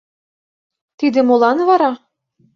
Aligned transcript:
—Тиде 0.99 1.19
молан 1.27 1.57
вара? 1.69 1.91